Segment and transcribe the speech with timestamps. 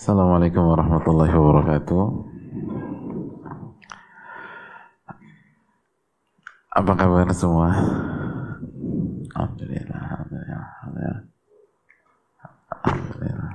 [0.00, 2.04] Assalamualaikum warahmatullahi wabarakatuh.
[6.72, 7.68] Apa kabar semua?
[9.36, 11.20] Alhamdulillah, alhamdulillah, alhamdulillah.
[12.80, 13.52] alhamdulillah.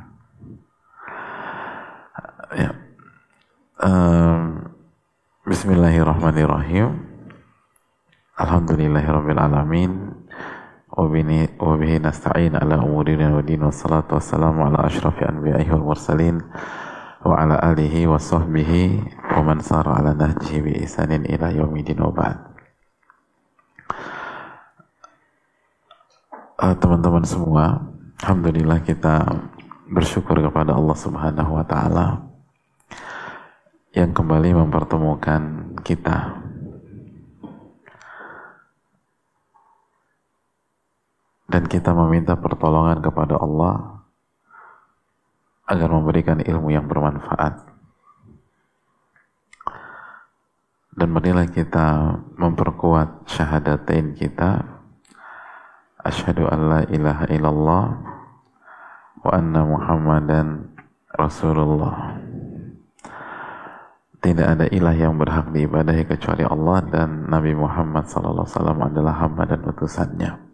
[2.53, 2.71] Ya.
[3.81, 4.69] Um,
[5.49, 7.09] Bismillahirrahmanirrahim.
[8.37, 10.14] Alhamdulillahirabbil.
[11.60, 16.36] وبه نستعين على أمورنا ودين والصلاة والسلام على أشرف أنبيائه والمرسلين
[17.26, 18.72] وعلى آله وصحبه
[19.36, 22.36] ومن سار على نهجه بإحسان إلى يوم الدين وبعد
[26.60, 27.88] teman-teman semua
[28.20, 29.24] Alhamdulillah kita
[29.88, 32.30] bersyukur kepada Allah subhanahu wa ta'ala
[33.96, 36.43] yang kembali mempertemukan kita
[41.45, 44.05] dan kita meminta pertolongan kepada Allah
[45.65, 47.75] agar memberikan ilmu yang bermanfaat
[50.95, 54.63] dan marilah kita memperkuat syahadatain kita
[56.05, 57.85] asyhadu an la ilaha illallah
[59.25, 60.71] wa anna muhammadan
[61.11, 62.15] rasulullah
[64.25, 68.49] tidak ada ilah yang berhak diibadahi kecuali Allah dan Nabi Muhammad SAW
[68.81, 70.44] adalah hamba dan utusannya.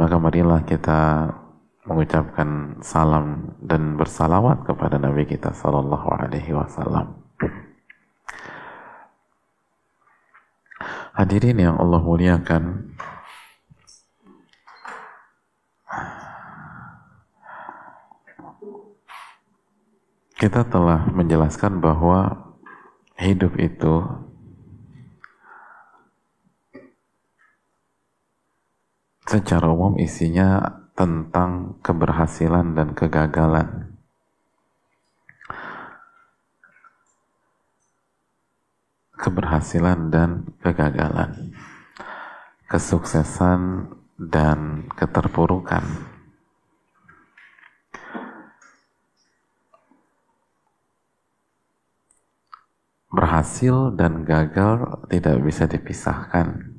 [0.00, 1.28] Maka marilah kita
[1.84, 7.20] mengucapkan salam dan bersalawat kepada Nabi kita Sallallahu Alaihi Wasallam.
[11.12, 12.96] Hadirin yang Allah muliakan,
[20.40, 22.56] kita telah menjelaskan bahwa
[23.20, 24.00] hidup itu
[29.30, 33.94] secara umum isinya tentang keberhasilan dan kegagalan.
[39.14, 41.54] Keberhasilan dan kegagalan.
[42.66, 45.86] Kesuksesan dan keterpurukan.
[53.14, 56.69] Berhasil dan gagal tidak bisa dipisahkan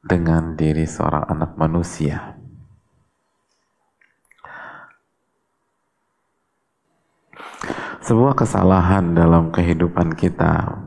[0.00, 2.40] dengan diri seorang anak manusia.
[8.00, 10.82] Sebuah kesalahan dalam kehidupan kita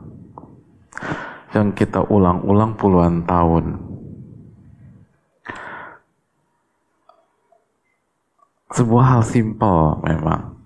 [1.54, 3.78] yang kita ulang-ulang puluhan tahun.
[8.74, 10.58] Sebuah hal simpel memang.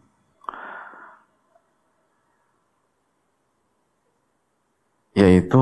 [5.13, 5.61] Yaitu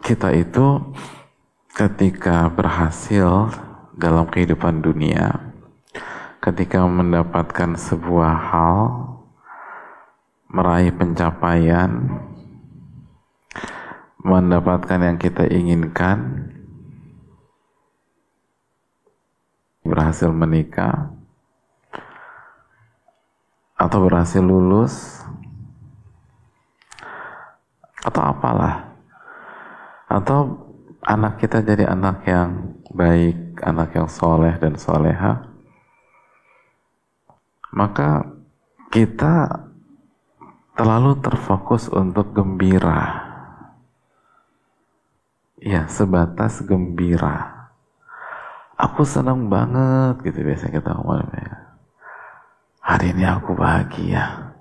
[0.00, 0.80] kita itu
[1.74, 3.50] ketika berhasil
[3.98, 5.42] dalam kehidupan dunia,
[6.38, 8.78] ketika mendapatkan sebuah hal,
[10.46, 12.22] meraih pencapaian,
[14.22, 16.46] mendapatkan yang kita inginkan,
[19.82, 21.10] berhasil menikah,
[23.74, 25.26] atau berhasil lulus,
[28.06, 28.94] atau apalah,
[30.06, 30.70] atau
[31.04, 35.44] anak kita jadi anak yang baik, anak yang soleh dan soleha,
[37.76, 38.24] maka
[38.88, 39.68] kita
[40.74, 43.30] terlalu terfokus untuk gembira.
[45.60, 47.68] Ya, sebatas gembira.
[48.74, 51.30] Aku senang banget gitu biasa kita ngomong.
[52.84, 54.52] Hari ini aku bahagia.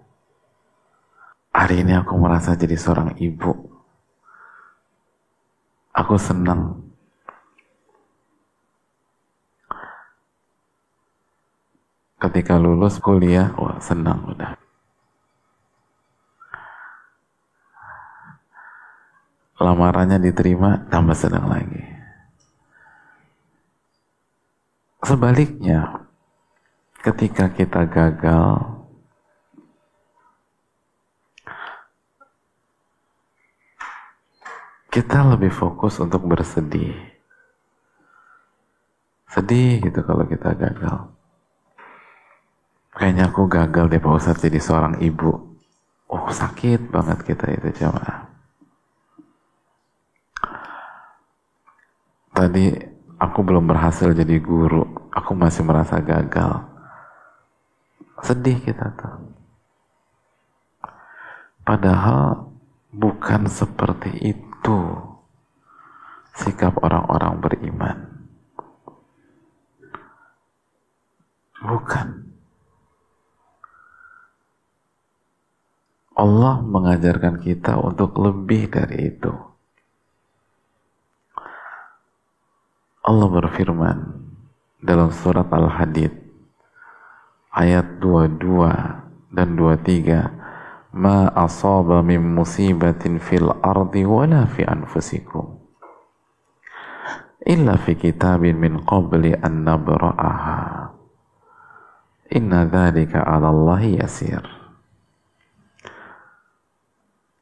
[1.51, 3.72] Hari ini aku merasa jadi seorang ibu
[5.93, 6.81] Aku senang.
[12.17, 14.57] Ketika lulus kuliah, wah senang udah.
[19.61, 21.83] Lamarannya diterima, tambah senang lagi.
[25.03, 26.09] Sebaliknya,
[27.03, 28.82] ketika kita gagal,
[34.93, 36.93] kita lebih fokus untuk bersedih.
[39.25, 41.09] Sedih gitu kalau kita gagal.
[42.93, 45.57] Kayaknya aku gagal deh Pak Ustadz jadi seorang ibu.
[46.13, 48.29] Oh sakit banget kita itu coba.
[52.37, 52.77] Tadi
[53.17, 55.09] aku belum berhasil jadi guru.
[55.09, 56.69] Aku masih merasa gagal.
[58.21, 59.25] Sedih kita tuh.
[61.65, 62.53] Padahal
[62.93, 64.79] bukan seperti itu itu
[66.39, 67.97] sikap orang-orang beriman.
[71.59, 72.07] Bukan.
[76.15, 79.35] Allah mengajarkan kita untuk lebih dari itu.
[83.03, 84.15] Allah berfirman
[84.79, 86.15] dalam surat Al-Hadid
[87.51, 90.42] ayat 22 dan 23
[90.93, 95.57] ma asaba min musibatin fil ardi wala fi anfusikum.
[97.43, 100.93] Illa fi kitabin min qabli an nabra'aha.
[102.37, 104.45] Inna dhalika 'ala Allah yasir.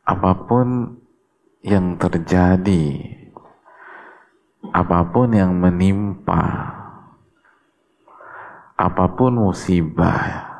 [0.07, 0.97] Apa pun
[1.61, 2.97] yang terjadi,
[4.73, 6.43] apa pun yang menimpa,
[8.75, 10.50] apa pun musibah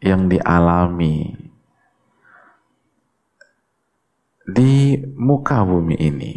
[0.00, 1.32] yang dialami
[4.46, 6.34] di muka bumi ini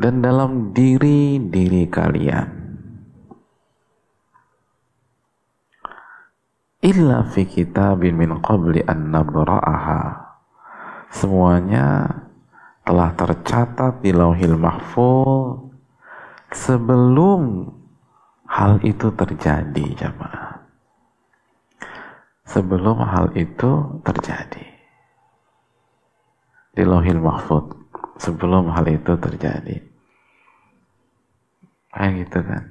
[0.00, 2.48] dan dalam diri-diri kalian.
[6.80, 10.32] Illa fi kitabin min qabli an nabra'aha.
[11.12, 12.08] Semuanya
[12.88, 15.68] telah tercatat di lauhil mahfuz
[16.48, 17.68] sebelum
[18.48, 20.49] hal itu terjadi jamaah
[22.50, 24.66] sebelum hal itu terjadi.
[26.74, 27.78] Di lauhil mahfuz
[28.18, 29.78] sebelum hal itu terjadi.
[31.90, 32.64] Kayak gitu kan.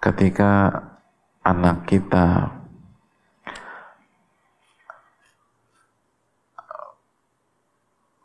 [0.00, 0.52] Ketika
[1.44, 2.56] anak kita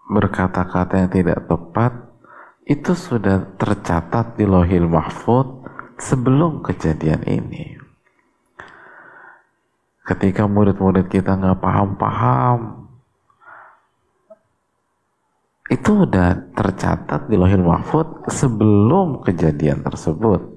[0.08, 1.92] berkata-kata yang tidak tepat
[2.64, 5.65] itu sudah tercatat di lohil mahfud
[6.00, 7.80] sebelum kejadian ini
[10.06, 12.90] ketika murid-murid kita nggak paham-paham
[15.72, 20.56] itu udah tercatat di lohil mahfud sebelum kejadian tersebut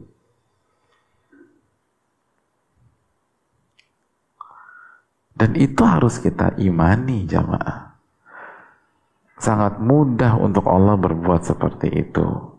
[5.39, 7.95] Dan itu harus kita imani jamaah.
[9.39, 12.58] Sangat mudah untuk Allah berbuat seperti itu.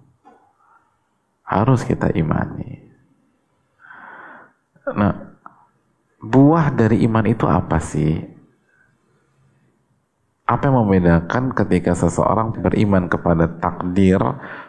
[1.50, 2.78] Harus kita imani.
[4.94, 5.34] Nah,
[6.22, 8.22] buah dari iman itu apa sih?
[10.50, 14.18] Apa yang membedakan ketika seseorang beriman kepada takdir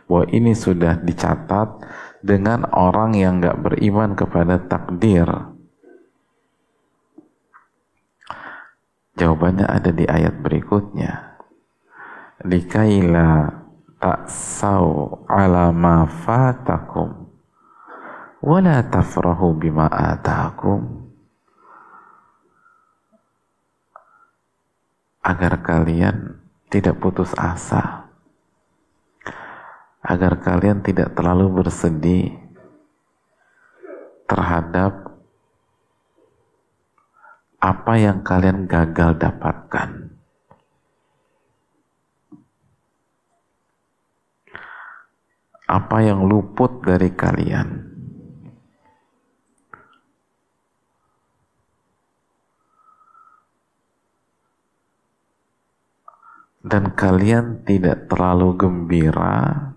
[0.04, 1.84] bahwa ini sudah dicatat
[2.20, 5.24] dengan orang yang nggak beriman kepada takdir?
[9.20, 11.36] Jawabannya ada di ayat berikutnya.
[12.44, 13.59] Likaila
[14.00, 17.28] ta'sau ala ma fatakum.
[18.40, 21.12] Wala tafrahu bima atakum
[25.20, 26.40] agar kalian
[26.72, 28.08] tidak putus asa.
[30.00, 32.32] Agar kalian tidak terlalu bersedih
[34.24, 35.12] terhadap
[37.60, 40.09] apa yang kalian gagal dapatkan.
[45.70, 47.86] Apa yang luput dari kalian.
[56.60, 59.70] Dan kalian tidak terlalu gembira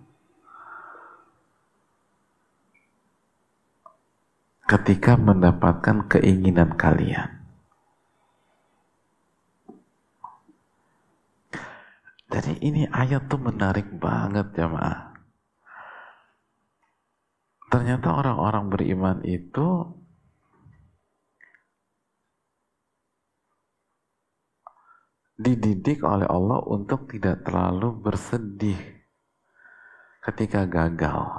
[4.65, 7.29] ketika mendapatkan keinginan kalian.
[12.33, 15.12] Jadi ini ayat tuh menarik banget jamaah.
[17.73, 19.81] Ternyata orang-orang beriman itu
[25.33, 28.77] dididik oleh Allah untuk tidak terlalu bersedih
[30.21, 31.33] ketika gagal.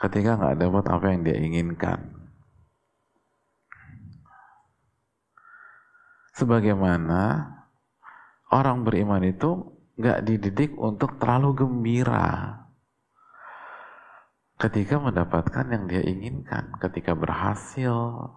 [0.00, 2.00] Ketika nggak dapat apa yang dia inginkan.
[6.32, 7.44] Sebagaimana
[8.48, 9.68] orang beriman itu
[10.00, 12.56] nggak dididik untuk terlalu gembira
[14.60, 18.28] ketika mendapatkan yang dia inginkan, ketika berhasil,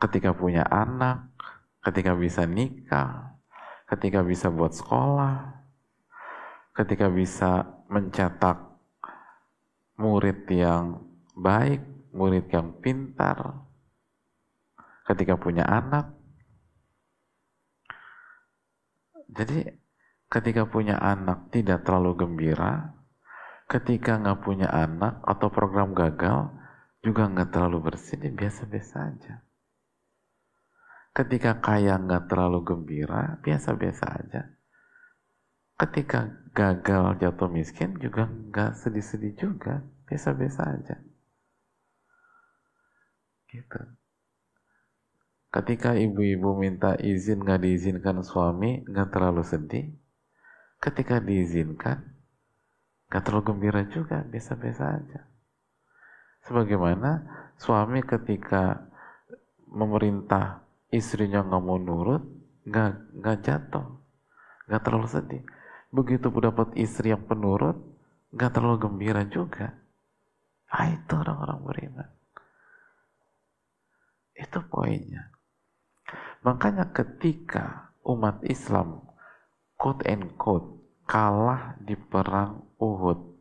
[0.00, 1.28] ketika punya anak,
[1.84, 3.36] ketika bisa nikah,
[3.92, 5.52] ketika bisa buat sekolah,
[6.72, 8.56] ketika bisa mencetak
[10.00, 11.04] murid yang
[11.36, 11.84] baik,
[12.16, 13.68] murid yang pintar,
[15.04, 16.16] ketika punya anak,
[19.36, 19.68] Jadi
[20.26, 22.96] ketika punya anak tidak terlalu gembira,
[23.70, 26.50] ketika nggak punya anak atau program gagal
[27.02, 29.34] juga nggak terlalu bersih, biasa-biasa aja.
[31.16, 34.42] Ketika kaya nggak terlalu gembira, biasa-biasa aja.
[35.76, 40.96] Ketika gagal jatuh miskin juga nggak sedih-sedih juga, biasa-biasa aja.
[43.48, 43.80] Gitu.
[45.48, 49.88] Ketika ibu-ibu minta izin nggak diizinkan suami, nggak terlalu sedih.
[50.86, 51.98] Ketika diizinkan,
[53.10, 55.26] nggak terlalu gembira juga, biasa-biasa aja.
[56.46, 57.26] Sebagaimana
[57.58, 58.86] suami ketika
[59.66, 60.62] memerintah
[60.94, 62.22] istrinya nggak mau nurut,
[62.70, 63.98] nggak nggak jatuh,
[64.70, 65.42] nggak terlalu sedih.
[65.90, 67.74] Begitu dapat istri yang penurut,
[68.30, 69.74] nggak terlalu gembira juga.
[70.70, 72.08] Ah itu orang-orang beriman.
[74.38, 75.34] Itu poinnya.
[76.46, 79.02] Makanya ketika umat Islam
[79.74, 80.75] quote and quote
[81.06, 83.38] kalah di perang Uhud.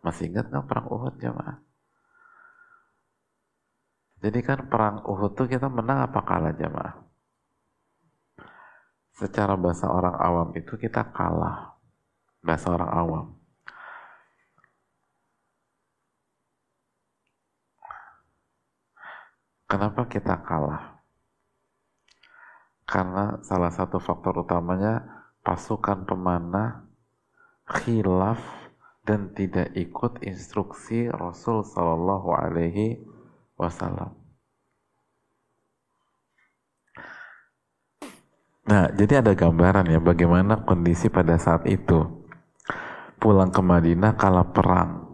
[0.00, 1.60] Masih ingat nggak perang Uhud jemaah?
[4.20, 7.04] Jadi kan perang Uhud tuh kita menang apa kalah jemaah?
[9.16, 11.76] Secara bahasa orang awam itu kita kalah.
[12.40, 13.26] Bahasa orang awam.
[19.68, 21.04] Kenapa kita kalah?
[22.88, 26.84] Karena salah satu faktor utamanya pasukan pemanah
[27.70, 28.40] khilaf
[29.06, 33.00] dan tidak ikut instruksi Rasul Shallallahu Alaihi
[33.56, 34.20] Wasallam.
[38.70, 42.22] Nah, jadi ada gambaran ya bagaimana kondisi pada saat itu.
[43.18, 45.10] Pulang ke Madinah kalah perang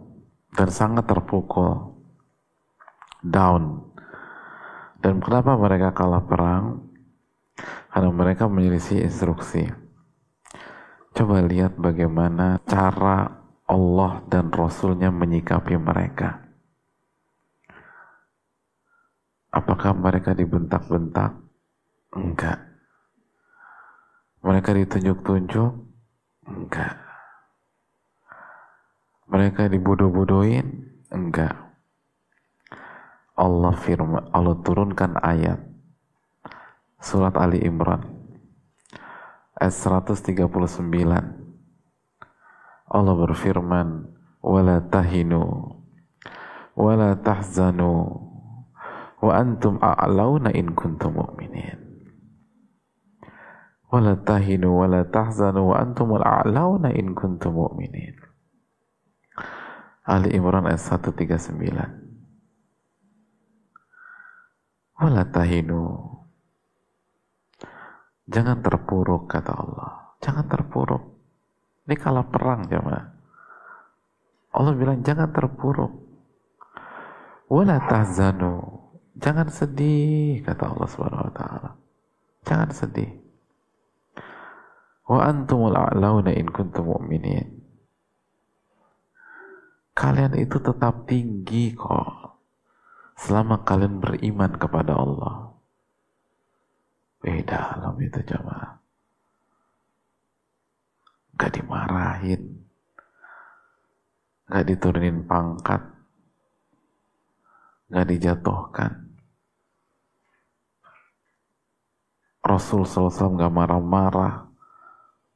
[0.53, 1.97] dan sangat terpukul,
[3.25, 3.81] down.
[5.01, 6.85] Dan kenapa mereka kalah perang?
[7.89, 9.86] Karena mereka menyelisih instruksi.
[11.17, 16.45] Coba lihat bagaimana cara Allah dan Rasulnya menyikapi mereka.
[19.49, 21.33] Apakah mereka dibentak-bentak?
[22.13, 22.61] Enggak.
[24.45, 25.71] Mereka ditunjuk-tunjuk?
[26.53, 26.93] Enggak.
[29.25, 30.85] Mereka dibodoh-bodohin?
[31.09, 31.57] Enggak.
[33.33, 35.65] Allah firman, Allah turunkan ayat
[37.01, 38.16] Surat Ali Imran
[39.57, 40.47] 139
[42.87, 44.07] Allah berfirman
[44.39, 45.75] wala tahinu
[46.77, 48.21] wala tahzanu
[49.17, 51.81] wa antum a'launa in kuntum mu'minin.
[53.89, 58.13] Wala tahinu wala tahzanu wa antum a'launa in kuntum mu'minin.
[60.07, 62.07] Ali Imran ayat 139
[64.97, 66.16] wala tahinu
[68.27, 70.15] Jangan terpuruk kata Allah.
[70.19, 71.03] Jangan terpuruk.
[71.87, 73.07] Ini kalah perang jemaah.
[74.51, 75.93] Allah bilang jangan terpuruk.
[77.47, 78.83] Wala tahzanu.
[79.17, 81.71] Jangan sedih kata Allah Subhanahu wa taala.
[82.43, 83.11] Jangan sedih.
[85.07, 87.63] Wa antumul a'launa in kuntum mu'minin.
[89.95, 92.35] Kalian itu tetap tinggi kok
[93.17, 95.46] selama kalian beriman kepada Allah.
[97.27, 98.79] Beda alam itu jamaah.
[101.35, 102.63] Gak dimarahin.
[104.47, 105.83] Gak diturunin pangkat.
[107.91, 109.11] Gak dijatuhkan.
[112.47, 114.47] Rasul SAW gak marah-marah.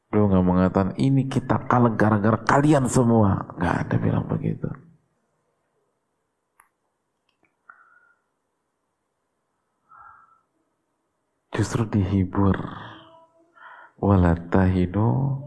[0.08, 3.52] Beliau gak mengatakan, ini kita kalah gara-gara kalian semua.
[3.60, 4.72] Gak ada bilang begitu.
[11.62, 12.58] Justru dihibur.
[14.02, 15.38] Wala tahinu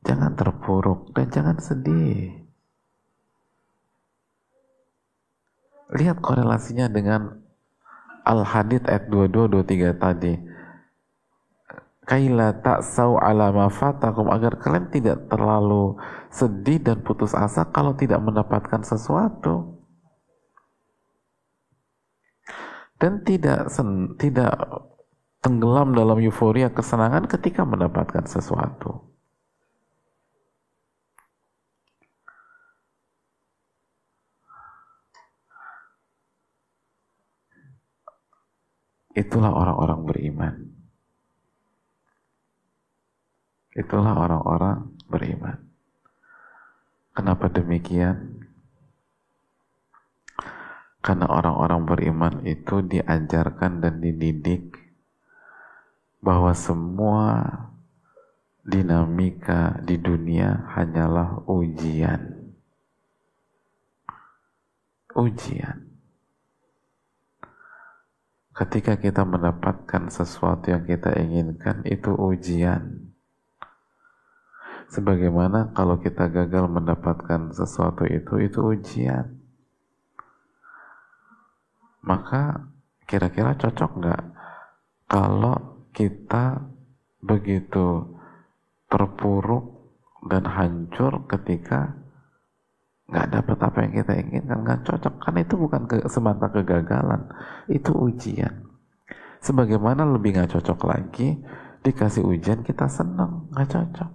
[0.00, 2.40] jangan terpuruk dan jangan sedih.
[5.92, 7.44] Lihat korelasinya dengan
[8.24, 10.34] Al-Hadid ayat 22-23 tadi.
[12.06, 15.98] Kaila sau ala ma fatakum agar kalian tidak terlalu
[16.32, 19.75] sedih dan putus asa kalau tidak mendapatkan sesuatu
[22.96, 24.56] dan tidak sen, tidak
[25.44, 29.06] tenggelam dalam euforia kesenangan ketika mendapatkan sesuatu.
[39.16, 40.54] Itulah orang-orang beriman.
[43.72, 45.56] Itulah orang-orang beriman.
[47.16, 48.45] Kenapa demikian?
[51.06, 54.74] Karena orang-orang beriman itu diajarkan dan dididik
[56.18, 57.46] bahwa semua
[58.66, 62.50] dinamika di dunia hanyalah ujian.
[65.14, 65.86] Ujian.
[68.56, 73.12] ketika kita mendapatkan sesuatu yang kita inginkan itu ujian
[74.88, 79.35] sebagaimana kalau kita gagal mendapatkan sesuatu itu itu ujian
[82.06, 82.70] maka
[83.04, 84.22] kira-kira cocok nggak
[85.10, 86.62] kalau kita
[87.18, 88.14] begitu
[88.86, 89.90] terpuruk
[90.26, 91.94] dan hancur ketika
[93.06, 94.58] nggak dapat apa yang kita inginkan?
[94.66, 95.14] Nggak cocok.
[95.22, 97.30] Karena itu bukan ke, semata kegagalan.
[97.70, 98.66] Itu ujian.
[99.38, 101.38] Sebagaimana lebih nggak cocok lagi
[101.86, 104.10] dikasih ujian kita senang nggak cocok.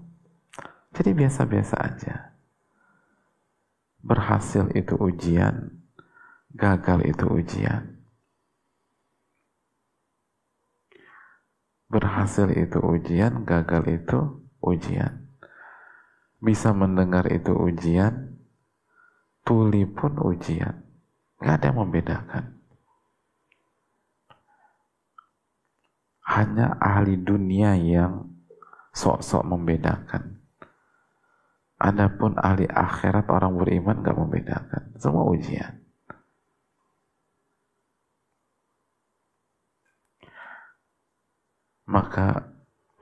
[0.91, 2.15] Jadi biasa-biasa aja.
[4.03, 5.80] Berhasil itu ujian
[6.55, 8.01] gagal itu ujian
[11.91, 14.19] berhasil itu ujian gagal itu
[14.63, 15.27] ujian
[16.41, 18.31] bisa mendengar itu ujian
[19.45, 20.85] tuli pun ujian.
[21.41, 22.45] Gak ada yang membedakan.
[26.21, 28.29] Hanya ahli dunia yang
[28.93, 30.39] sok-sok membedakan.
[31.81, 34.83] Adapun ahli akhirat orang beriman gak membedakan.
[35.01, 35.80] Semua ujian.
[41.89, 42.51] Maka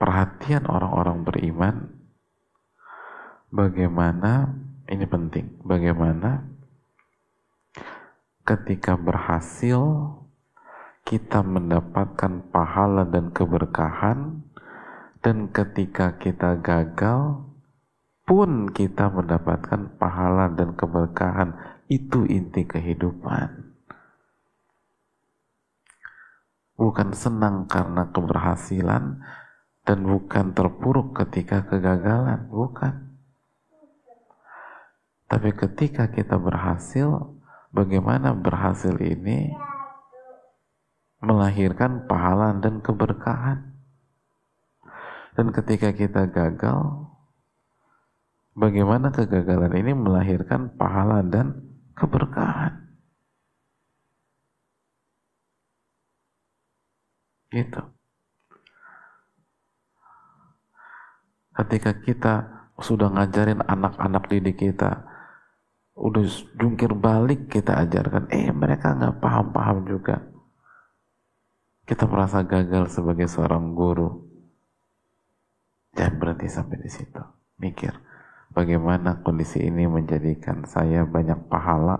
[0.00, 1.76] perhatian orang-orang beriman
[3.52, 4.54] bagaimana
[4.90, 5.60] ini penting.
[5.62, 6.42] Bagaimana
[8.42, 9.78] ketika berhasil
[11.06, 14.42] kita mendapatkan pahala dan keberkahan
[15.20, 17.44] dan ketika kita gagal
[18.24, 21.54] pun kita mendapatkan pahala dan keberkahan
[21.90, 23.69] itu inti kehidupan
[26.80, 29.20] bukan senang karena keberhasilan
[29.84, 33.10] dan bukan terpuruk ketika kegagalan bukan
[35.30, 37.38] tapi ketika kita berhasil,
[37.70, 39.54] bagaimana berhasil ini
[41.22, 43.70] melahirkan pahala dan keberkahan.
[45.38, 47.06] Dan ketika kita gagal,
[48.58, 51.62] bagaimana kegagalan ini melahirkan pahala dan
[51.94, 52.89] keberkahan.
[57.50, 57.82] Gitu.
[61.50, 62.34] Ketika kita
[62.80, 65.04] sudah ngajarin anak-anak didik kita
[65.98, 66.24] udah
[66.56, 70.16] jungkir balik kita ajarkan eh mereka nggak paham-paham juga.
[71.84, 74.30] Kita merasa gagal sebagai seorang guru.
[75.92, 77.20] Jangan berhenti sampai di situ.
[77.60, 77.92] Mikir
[78.54, 81.98] bagaimana kondisi ini menjadikan saya banyak pahala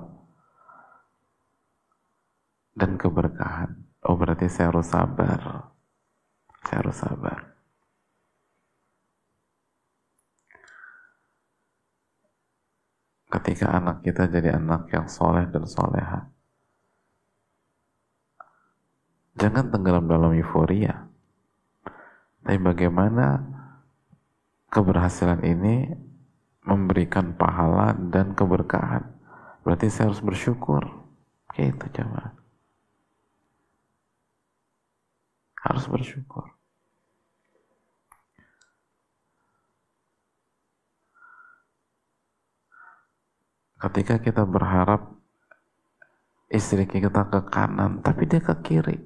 [2.74, 5.72] dan keberkahan oh berarti saya harus sabar
[6.64, 7.50] saya harus sabar
[13.30, 16.26] ketika anak kita jadi anak yang soleh dan soleha.
[19.38, 21.06] Jangan tenggelam dalam euforia.
[22.42, 23.46] Tapi bagaimana
[24.74, 25.86] keberhasilan ini
[26.66, 29.06] memberikan pahala dan keberkahan.
[29.62, 30.82] Berarti saya harus bersyukur.
[31.54, 32.39] Gitu coba.
[35.60, 36.60] Harus bersyukur.
[43.80, 45.16] Ketika kita berharap
[46.52, 49.00] istri kita ke kanan, tapi dia ke kiri.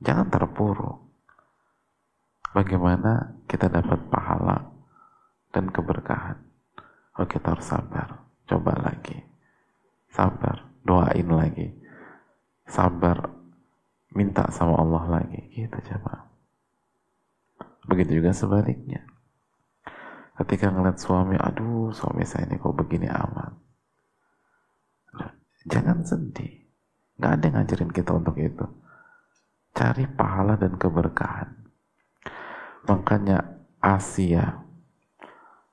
[0.00, 1.04] Jangan terpuruk.
[2.56, 4.72] Bagaimana kita dapat pahala
[5.52, 6.40] dan keberkahan?
[7.20, 8.24] Oh kita harus sabar.
[8.48, 9.20] Coba lagi.
[10.08, 10.64] Sabar.
[10.80, 11.68] Doain lagi.
[12.64, 13.37] Sabar.
[14.12, 15.40] Minta sama Allah lagi.
[15.52, 16.28] Gitu coba.
[17.88, 19.04] Begitu juga sebaliknya.
[20.38, 23.52] Ketika ngeliat suami, aduh suami saya ini kok begini amat.
[25.66, 26.64] Jangan sedih.
[27.18, 28.64] Gak ada yang ngajarin kita untuk itu.
[29.74, 31.50] Cari pahala dan keberkahan.
[32.86, 33.42] Makanya
[33.82, 34.62] Asia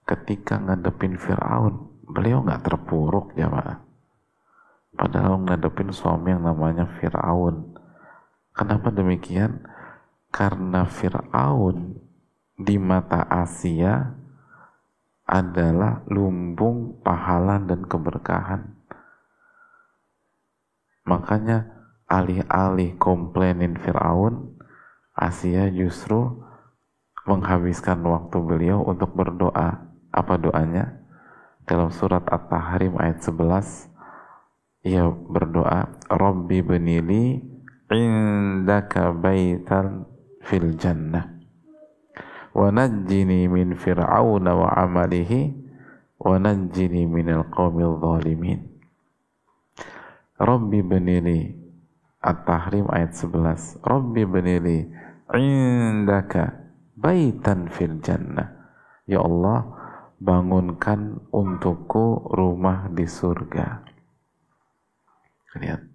[0.10, 3.86] ketika ngadepin Fir'aun, beliau gak terpuruk jamaah.
[4.96, 7.75] Padahal ngadepin suami yang namanya Fir'aun.
[8.56, 9.68] Kenapa demikian?
[10.32, 12.00] Karena Fir'aun
[12.56, 14.16] di mata Asia
[15.28, 18.80] adalah lumbung pahala dan keberkahan.
[21.04, 21.68] Makanya
[22.08, 24.56] alih-alih komplainin Fir'aun,
[25.12, 26.40] Asia justru
[27.28, 29.84] menghabiskan waktu beliau untuk berdoa.
[30.16, 31.04] Apa doanya?
[31.68, 33.92] Dalam surat At-Tahrim ayat 11,
[34.88, 37.55] ia berdoa, Rabbi benili
[37.92, 40.10] indaka baitan
[40.42, 41.36] fil jannah
[42.56, 45.54] wa najjini min fir'auna wa amalihi
[46.22, 48.76] wa najjini minal qawmil zalimin
[50.36, 51.48] Rabbi benili
[52.20, 53.80] At-Tahrim ayat 11.
[53.88, 54.84] Rabbi benili
[55.32, 56.52] indaka
[56.92, 58.52] baitan fil jannah.
[59.08, 59.64] Ya Allah,
[60.20, 63.88] bangunkan untukku rumah di surga.
[65.56, 65.95] Lihat.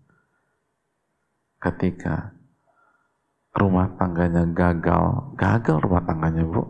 [1.61, 2.33] Ketika
[3.53, 6.65] rumah tangganya gagal, gagal rumah tangganya, Bu.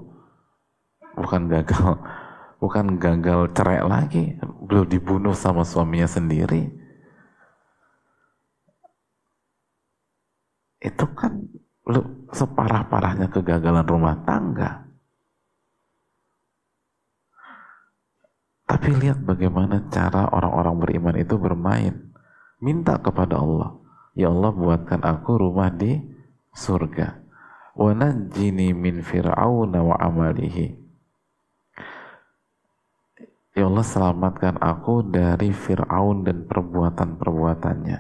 [1.15, 1.95] Bukan gagal,
[2.63, 6.67] bukan gagal cerai lagi, belum dibunuh sama suaminya sendiri.
[10.81, 11.45] Itu kan
[12.33, 14.91] separah-parahnya kegagalan rumah tangga.
[18.71, 22.15] Tapi lihat bagaimana cara orang-orang beriman itu bermain.
[22.63, 23.80] Minta kepada Allah.
[24.19, 25.99] Ya Allah buatkan aku rumah di
[26.55, 27.23] surga.
[27.79, 30.81] Wa najjini min fir'auna wa amalihi.
[33.55, 37.99] Ya Allah selamatkan aku dari Fir'aun dan perbuatan-perbuatannya.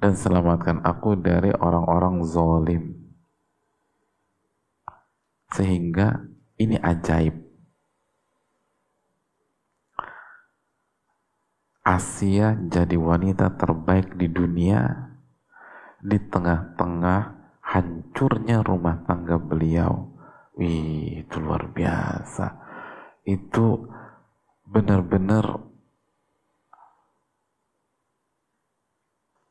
[0.00, 2.82] Dan selamatkan aku dari orang-orang zalim.
[5.54, 6.26] Sehingga
[6.58, 7.49] ini ajaib
[11.80, 15.10] Asia jadi wanita terbaik di dunia
[16.04, 17.20] di tengah-tengah
[17.64, 20.12] hancurnya rumah tangga beliau.
[20.60, 22.52] Wih, itu luar biasa.
[23.24, 23.88] Itu
[24.68, 25.56] benar-benar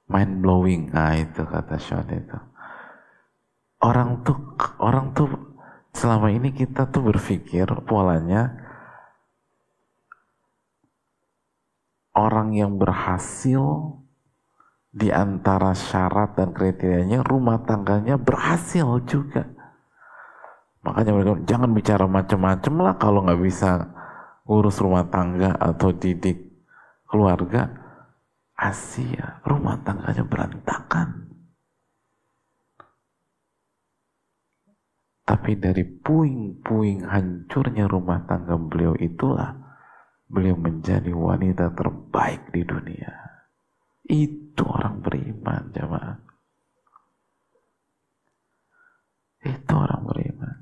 [0.06, 0.94] mind blowing.
[0.94, 2.38] Ah itu kata Sean itu.
[3.82, 4.38] Orang tuh
[4.78, 5.34] orang tuh
[5.98, 8.69] selama ini kita tuh berpikir polanya
[12.20, 13.96] orang yang berhasil
[14.92, 19.48] di antara syarat dan kriterianya rumah tangganya berhasil juga.
[20.84, 23.72] Makanya mereka jangan bicara macam-macam lah kalau nggak bisa
[24.50, 26.44] urus rumah tangga atau didik
[27.08, 27.88] keluarga.
[28.60, 31.32] Asia rumah tangganya berantakan.
[35.24, 39.69] Tapi dari puing-puing hancurnya rumah tangga beliau itulah
[40.30, 43.14] beliau menjadi wanita terbaik di dunia.
[44.06, 46.18] Itu orang beriman, jemaah.
[49.42, 50.56] Itu orang beriman.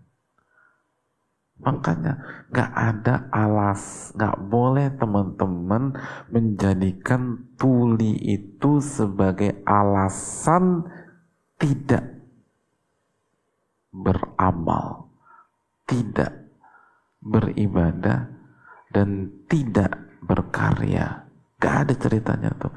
[1.58, 2.14] Makanya
[2.54, 6.00] gak ada alas, gak boleh teman-teman
[6.32, 10.88] menjadikan tuli itu sebagai alasan
[11.58, 12.06] tidak
[13.90, 15.10] beramal,
[15.90, 16.30] tidak
[17.20, 18.37] beribadah,
[18.92, 21.28] dan tidak berkarya.
[21.58, 22.74] Gak ada ceritanya tuh.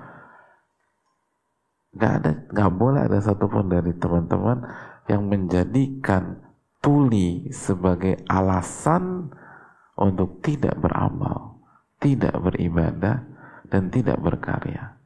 [1.94, 4.62] Gak ada, gak boleh ada satupun dari teman-teman
[5.10, 6.38] yang menjadikan
[6.80, 9.28] tuli sebagai alasan
[10.00, 11.60] untuk tidak beramal,
[12.00, 13.20] tidak beribadah,
[13.68, 14.96] dan tidak berkarya.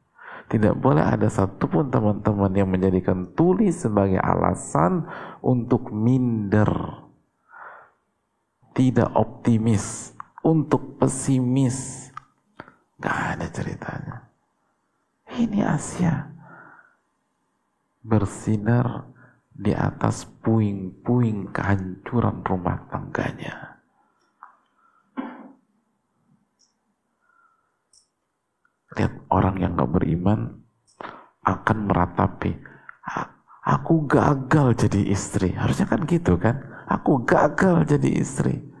[0.45, 5.03] Tidak boleh ada satupun teman-teman yang menjadikan tuli sebagai alasan
[5.41, 6.69] untuk minder,
[8.77, 10.14] tidak optimis,
[10.45, 12.13] untuk pesimis.
[13.01, 14.29] Gak ada ceritanya.
[15.33, 16.29] Ini Asia.
[18.05, 19.09] Bersinar
[19.49, 23.81] di atas puing-puing kehancuran rumah tangganya.
[28.95, 30.61] Lihat orang yang gak beriman
[31.41, 32.53] akan meratapi
[33.65, 35.57] aku gagal jadi istri.
[35.57, 36.61] Harusnya kan gitu kan?
[36.85, 38.74] Aku gagal jadi istri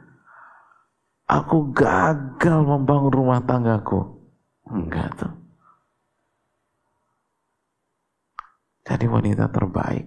[1.25, 4.21] aku gagal membangun rumah tanggaku.
[4.69, 5.33] Enggak tuh.
[8.85, 10.05] Jadi wanita terbaik.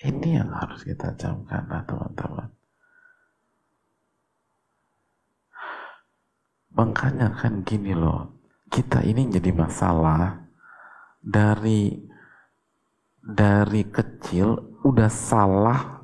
[0.00, 2.48] Ini yang harus kita camkan lah teman-teman.
[6.72, 8.40] Makanya kan gini loh,
[8.72, 10.40] kita ini jadi masalah
[11.20, 12.09] dari
[13.20, 16.00] dari kecil udah salah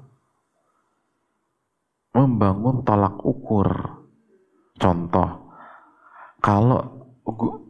[2.17, 3.69] membangun tolak ukur.
[4.77, 5.53] Contoh,
[6.41, 6.81] kalau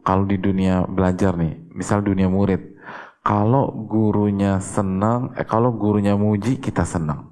[0.06, 2.78] kalau di dunia belajar nih, misal dunia murid,
[3.26, 7.26] kalau gurunya senang, eh, kalau gurunya muji kita senang.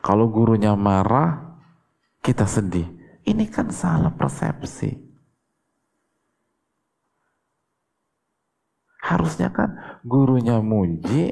[0.00, 1.60] Kalau gurunya marah,
[2.24, 2.88] kita sedih.
[3.24, 5.03] Ini kan salah persepsi.
[9.04, 11.28] Harusnya kan gurunya muji,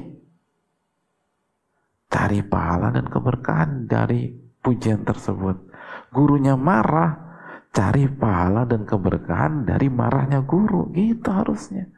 [2.05, 4.29] cari pahala dan keberkahan dari
[4.61, 5.73] pujian tersebut.
[6.13, 7.17] Gurunya marah,
[7.73, 10.93] cari pahala dan keberkahan dari marahnya guru.
[10.93, 11.89] Gitu harusnya.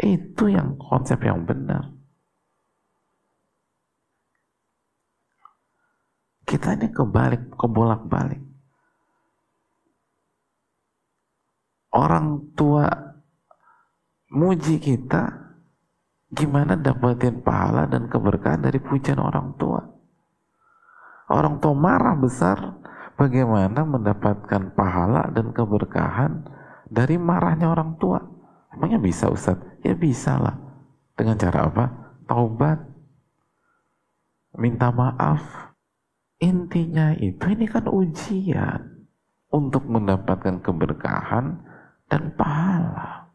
[0.00, 1.92] Itu yang konsep yang benar.
[6.48, 8.40] Kita ini kebalik, kebolak-balik.
[11.92, 13.07] Orang tua
[14.28, 15.32] muji kita,
[16.32, 19.80] gimana dapetin pahala dan keberkahan dari pujian orang tua?
[21.28, 22.80] Orang tua marah besar,
[23.20, 26.44] bagaimana mendapatkan pahala dan keberkahan
[26.88, 28.20] dari marahnya orang tua?
[28.72, 29.60] Emangnya bisa Ustaz?
[29.84, 30.56] Ya bisa lah.
[31.16, 31.84] Dengan cara apa?
[32.24, 32.78] Taubat.
[34.56, 35.74] Minta maaf.
[36.38, 39.04] Intinya itu, ini kan ujian.
[39.48, 41.60] Untuk mendapatkan keberkahan
[42.08, 43.27] dan pahala.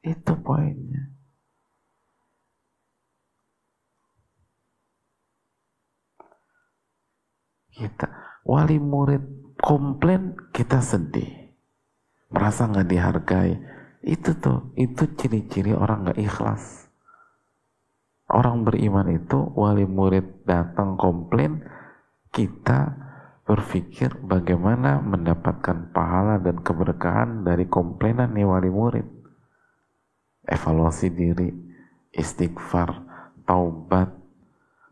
[0.00, 1.12] Itu poinnya.
[7.68, 8.08] Kita
[8.48, 11.52] wali murid komplain kita sedih,
[12.32, 13.52] merasa nggak dihargai.
[14.00, 16.88] Itu tuh, itu ciri-ciri orang nggak ikhlas.
[18.32, 21.60] Orang beriman itu wali murid datang komplain,
[22.32, 22.96] kita
[23.44, 29.19] berpikir bagaimana mendapatkan pahala dan keberkahan dari komplainan nih wali murid
[30.50, 31.48] evaluasi diri,
[32.10, 32.90] istighfar,
[33.46, 34.10] taubat,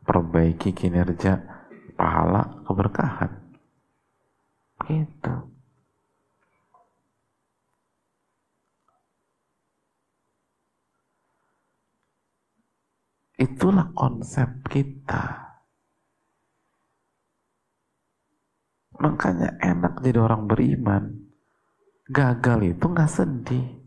[0.07, 1.42] perbaiki kinerja,
[1.99, 3.33] pahala, keberkahan.
[4.87, 5.35] Gitu.
[13.38, 15.47] Itulah konsep kita.
[18.99, 21.31] Makanya enak jadi orang beriman.
[22.11, 23.79] Gagal itu nggak sedih.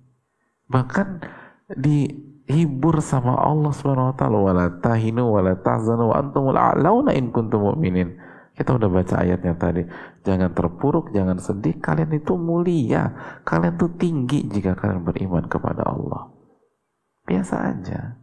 [0.71, 1.07] Bahkan
[1.77, 7.71] dihibur sama Allah Subhanahu wa taala wala tahinu wala tahzanu wa antumul a'launa in kuntum
[7.71, 8.17] mu'minin.
[8.51, 9.87] Kita udah baca ayatnya tadi.
[10.21, 11.79] Jangan terpuruk, jangan sedih.
[11.79, 13.09] Kalian itu mulia.
[13.47, 16.29] Kalian itu tinggi jika kalian beriman kepada Allah.
[17.25, 18.21] Biasa aja.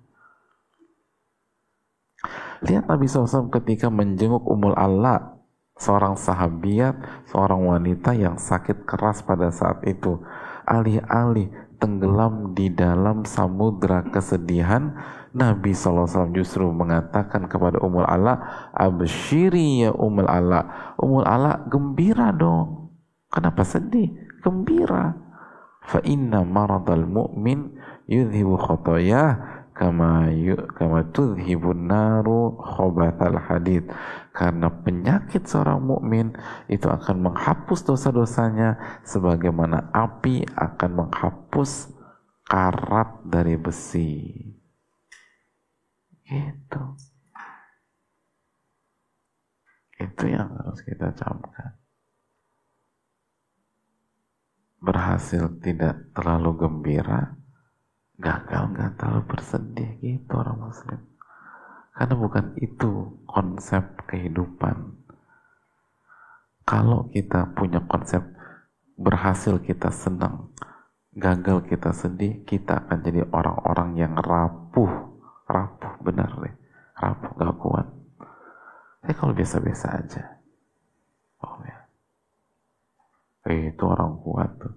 [2.63, 5.39] Lihat Nabi SAW ketika menjenguk Umul Allah,
[5.79, 10.19] seorang sahabiat, seorang wanita yang sakit keras pada saat itu.
[10.69, 14.95] Alih-alih tenggelam di dalam samudra kesedihan,
[15.33, 20.95] Nabi SAW justru mengatakan kepada Umul Ala, Abshiri ya Umul Ala.
[20.99, 22.91] Umul Ala, gembira dong.
[23.31, 24.15] Kenapa sedih?
[24.43, 25.15] Gembira.
[25.89, 33.87] Fa inna maradal mu'min yudhibu khotoyah kama yu, kama tudhibun naru khobathal hadid
[34.35, 36.35] karena penyakit seorang mukmin
[36.67, 38.75] itu akan menghapus dosa-dosanya
[39.07, 41.95] sebagaimana api akan menghapus
[42.43, 44.35] karat dari besi.
[46.27, 46.83] Itu
[49.99, 51.79] itu yang harus kita camkan.
[54.79, 57.38] Berhasil tidak terlalu gembira
[58.19, 61.01] gagal nggak terlalu bersedih gitu orang muslim.
[61.95, 62.91] Karena bukan itu
[63.27, 64.99] konsep kehidupan.
[66.67, 68.23] Kalau kita punya konsep
[68.99, 70.51] berhasil kita senang
[71.15, 74.91] gagal kita sedih kita akan jadi orang-orang yang rapuh
[75.47, 76.55] rapuh benar deh.
[76.99, 77.87] Rapuh gak kuat.
[79.03, 80.23] Tapi kalau biasa-biasa aja.
[81.47, 81.79] Oh ya.
[83.49, 84.75] Eh, itu orang kuat tuh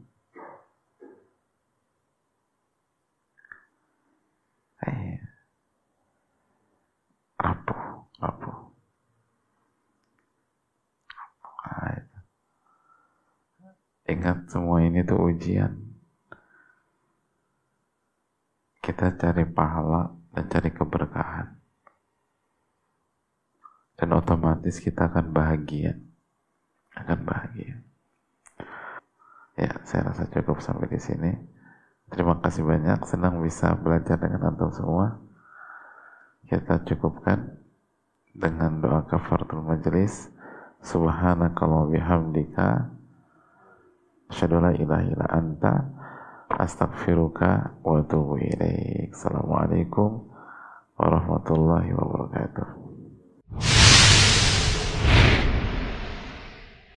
[4.88, 5.20] eh,
[7.44, 7.82] rapuh,
[8.22, 8.58] rapuh.
[13.62, 15.72] Nah, Ingat semua ini tuh ujian.
[18.84, 21.48] Kita cari pahala dan cari keberkahan.
[23.96, 25.96] Dan otomatis kita akan bahagia.
[26.92, 27.80] Akan bahagia.
[29.56, 31.32] Ya, saya rasa cukup sampai di sini.
[32.12, 35.24] Terima kasih banyak, senang bisa belajar dengan antum semua.
[36.52, 37.64] Kita cukupkan
[38.36, 40.28] dengan doa kafaratul majelis.
[40.84, 43.00] Subhanakallah bihamdika
[44.32, 45.92] Asyhadu la ilaha anta
[46.56, 49.12] astaghfiruka wa atubu ilaik.
[49.12, 50.24] Assalamualaikum
[50.96, 52.68] warahmatullahi wabarakatuh.